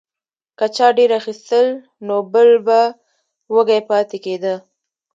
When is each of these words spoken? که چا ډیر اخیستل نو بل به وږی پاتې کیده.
که 0.57 0.65
چا 0.75 0.87
ډیر 0.97 1.11
اخیستل 1.19 1.67
نو 2.07 2.15
بل 2.33 2.49
به 2.65 2.79
وږی 3.53 3.81
پاتې 3.89 4.17
کیده. 4.25 4.55